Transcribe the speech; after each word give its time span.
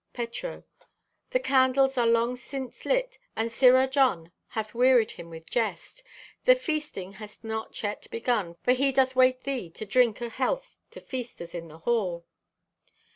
(Petro) 0.13 0.63
"The 1.29 1.39
candles 1.39 1.95
are 1.95 2.07
long 2.07 2.35
since 2.35 2.85
lit 2.85 3.19
and 3.35 3.51
Sirrah 3.51 3.87
John 3.87 4.31
hath 4.47 4.73
wearyed 4.73 5.11
him 5.11 5.29
with 5.29 5.47
jest. 5.47 6.01
The 6.45 6.55
feasting 6.55 7.13
hath 7.13 7.43
not 7.43 7.83
yet 7.83 8.07
begun, 8.09 8.55
for 8.63 8.71
he 8.71 8.91
doth 8.91 9.15
wait 9.15 9.43
thee 9.43 9.69
to 9.69 9.85
drink 9.85 10.19
a 10.19 10.29
health 10.29 10.79
to 10.89 11.01
feasters 11.01 11.53
in 11.53 11.67
the 11.67 11.77
hall." 11.77 12.25